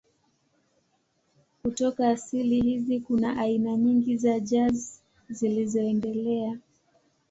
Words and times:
Kutoka 1.61 2.09
asili 2.09 2.61
hizi 2.61 2.99
kuna 2.99 3.37
aina 3.37 3.77
nyingi 3.77 4.17
za 4.17 4.39
jazz 4.39 4.95
zilizoendelea. 5.29 6.57